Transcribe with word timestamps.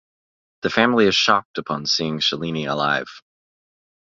The 0.63 0.71
family 0.71 1.05
is 1.05 1.15
shocked 1.15 1.59
upon 1.59 1.85
seeing 1.85 2.17
Shalini 2.21 2.65
alive. 2.67 3.21